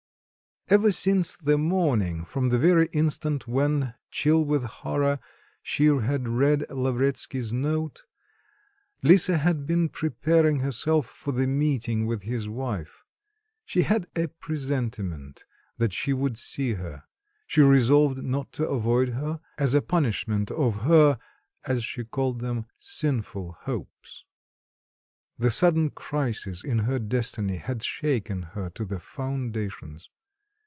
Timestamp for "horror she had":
4.63-6.29